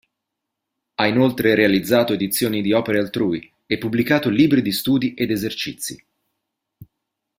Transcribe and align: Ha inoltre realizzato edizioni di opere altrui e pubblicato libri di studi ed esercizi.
Ha 0.95 1.05
inoltre 1.05 1.53
realizzato 1.53 2.13
edizioni 2.13 2.63
di 2.63 2.71
opere 2.73 2.97
altrui 2.97 3.47
e 3.67 3.77
pubblicato 3.77 4.29
libri 4.31 4.63
di 4.63 4.71
studi 4.71 5.13
ed 5.13 5.29
esercizi. 5.29 6.03